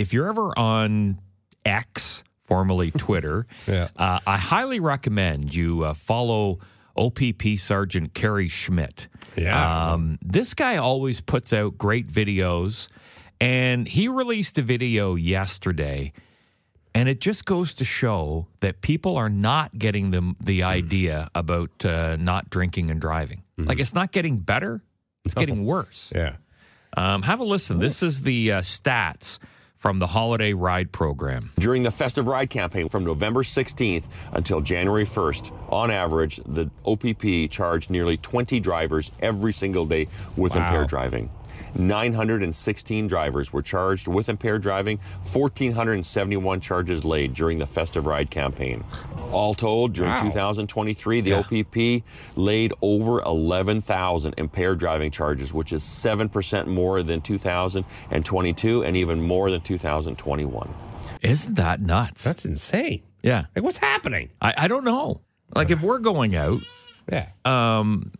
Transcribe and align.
if 0.00 0.12
you're 0.12 0.28
ever 0.28 0.56
on 0.58 1.18
X, 1.64 2.24
formerly 2.40 2.90
Twitter, 2.98 3.46
Yeah. 3.66 3.88
uh, 3.96 4.18
I 4.26 4.38
highly 4.38 4.80
recommend 4.80 5.54
you 5.54 5.84
uh, 5.84 5.94
follow 5.94 6.58
OPP 6.96 7.56
Sergeant 7.58 8.14
Kerry 8.14 8.48
Schmidt. 8.48 9.08
Yeah. 9.36 9.92
Um, 9.92 10.18
this 10.22 10.54
guy 10.54 10.76
always 10.76 11.20
puts 11.20 11.52
out 11.52 11.78
great 11.78 12.08
videos, 12.08 12.88
and 13.40 13.86
he 13.86 14.08
released 14.08 14.58
a 14.58 14.62
video 14.62 15.14
yesterday. 15.14 16.12
And 16.92 17.08
it 17.08 17.20
just 17.20 17.44
goes 17.44 17.72
to 17.74 17.84
show 17.84 18.48
that 18.60 18.80
people 18.80 19.16
are 19.16 19.30
not 19.30 19.78
getting 19.78 20.10
the 20.10 20.34
the 20.40 20.64
idea 20.64 21.28
about 21.36 21.84
uh, 21.84 22.16
not 22.18 22.50
drinking 22.50 22.90
and 22.90 23.00
driving. 23.00 23.44
Like 23.56 23.78
it's 23.78 23.94
not 23.94 24.10
getting 24.10 24.38
better; 24.38 24.82
it's 25.24 25.34
getting 25.34 25.64
worse. 25.64 26.12
Yeah. 26.12 26.36
Um, 26.96 27.22
have 27.22 27.38
a 27.38 27.44
listen. 27.44 27.78
This 27.78 28.02
is 28.02 28.22
the 28.22 28.50
uh, 28.52 28.60
stats 28.62 29.38
from 29.80 29.98
the 29.98 30.06
holiday 30.06 30.52
ride 30.52 30.92
program. 30.92 31.50
During 31.58 31.82
the 31.82 31.90
festive 31.90 32.26
ride 32.26 32.50
campaign 32.50 32.88
from 32.90 33.02
November 33.02 33.42
16th 33.42 34.04
until 34.32 34.60
January 34.60 35.04
1st, 35.04 35.52
on 35.70 35.90
average, 35.90 36.38
the 36.46 36.70
OPP 36.84 37.50
charged 37.50 37.88
nearly 37.88 38.18
20 38.18 38.60
drivers 38.60 39.10
every 39.20 39.54
single 39.54 39.86
day 39.86 40.06
with 40.36 40.54
Wow. 40.54 40.66
impaired 40.66 40.88
driving. 40.88 41.30
916 41.74 43.06
drivers 43.06 43.52
were 43.52 43.62
charged 43.62 44.08
with 44.08 44.28
impaired 44.28 44.62
driving, 44.62 44.98
1,471 45.32 46.60
charges 46.60 47.04
laid 47.04 47.34
during 47.34 47.58
the 47.58 47.66
festive 47.66 48.06
ride 48.06 48.30
campaign. 48.30 48.84
All 49.32 49.54
told, 49.54 49.92
during 49.92 50.10
Wow. 50.10 50.22
2023, 50.22 51.20
the 51.20 51.32
OPP 51.34 52.04
laid 52.36 52.72
over 52.82 53.20
11,000 53.22 54.34
impaired 54.38 54.78
driving 54.78 55.10
charges, 55.10 55.52
which 55.54 55.72
is 55.72 55.82
7% 55.82 56.66
more 56.66 57.02
than 57.02 57.20
2022 57.20 58.84
and 58.84 58.96
even 58.96 59.22
more 59.22 59.50
than 59.50 59.60
2021. 59.60 60.68
Isn't 61.22 61.54
that 61.56 61.80
nuts? 61.80 62.24
That's 62.24 62.44
insane. 62.44 63.02
yeah. 63.22 63.44
Like, 63.54 63.64
what's 63.64 63.76
happening? 63.78 64.30
I, 64.40 64.54
I 64.56 64.68
don't 64.68 64.84
know. 64.84 65.20
Like 65.54 65.70
if 65.70 65.82
we're 65.82 65.98
going 65.98 66.36
out, 66.36 66.60
Yeah. 67.10 67.28
Um, 67.44 68.12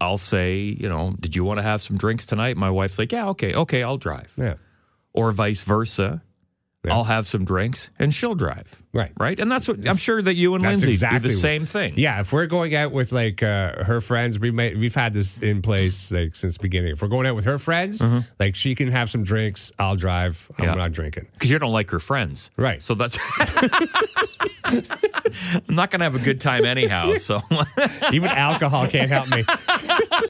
I'll 0.00 0.18
say, 0.18 0.56
you 0.56 0.88
know, 0.88 1.14
did 1.18 1.34
you 1.36 1.44
want 1.44 1.58
to 1.58 1.62
have 1.62 1.82
some 1.82 1.96
drinks 1.96 2.26
tonight? 2.26 2.56
My 2.56 2.70
wife's 2.70 2.98
like, 2.98 3.12
yeah, 3.12 3.28
okay, 3.30 3.54
okay, 3.54 3.82
I'll 3.82 3.98
drive. 3.98 4.32
yeah. 4.36 4.54
Or 5.12 5.32
vice 5.32 5.62
versa. 5.62 6.22
Yeah. 6.86 6.94
I'll 6.94 7.04
have 7.04 7.26
some 7.26 7.44
drinks 7.44 7.90
and 7.98 8.12
she'll 8.14 8.34
drive. 8.34 8.80
Right. 8.92 9.12
Right. 9.18 9.38
And 9.38 9.52
that's 9.52 9.68
what 9.68 9.86
I'm 9.86 9.96
sure 9.96 10.22
that 10.22 10.36
you 10.36 10.54
and 10.54 10.64
That's 10.64 10.80
Lindsay 10.82 10.92
exactly 10.92 11.18
do 11.20 11.28
the 11.28 11.34
same 11.34 11.66
thing. 11.66 11.94
Yeah, 11.96 12.20
if 12.20 12.32
we're 12.32 12.46
going 12.46 12.74
out 12.74 12.92
with 12.92 13.12
like 13.12 13.42
uh, 13.42 13.84
her 13.84 14.00
friends, 14.00 14.38
we 14.38 14.50
may, 14.50 14.74
we've 14.74 14.94
had 14.94 15.12
this 15.12 15.38
in 15.40 15.60
place 15.60 16.10
like 16.10 16.34
since 16.34 16.56
the 16.56 16.62
beginning. 16.62 16.92
If 16.92 17.02
we're 17.02 17.08
going 17.08 17.26
out 17.26 17.34
with 17.34 17.44
her 17.44 17.58
friends, 17.58 18.02
like 18.40 18.54
she 18.54 18.74
can 18.74 18.90
have 18.90 19.10
some 19.10 19.22
drinks, 19.22 19.70
I'll 19.78 19.96
drive. 19.96 20.50
I'm 20.58 20.64
Yeah. 20.64 20.74
not 20.74 20.92
drinking. 20.92 21.26
Because 21.34 21.50
you 21.50 21.58
don't 21.58 21.72
like 21.72 21.90
her 21.90 22.00
friends. 22.00 22.50
Right. 22.56 22.82
So 22.82 22.94
that's. 22.94 23.18
I'm 24.64 25.74
not 25.74 25.90
going 25.90 26.00
to 26.00 26.04
have 26.04 26.14
a 26.16 26.18
good 26.24 26.40
time 26.40 26.64
anyhow. 26.64 27.14
So. 27.14 27.40
Even 28.12 28.30
alcohol 28.30 28.86
can't 28.88 29.10
help 29.10 29.28
me. 29.28 29.44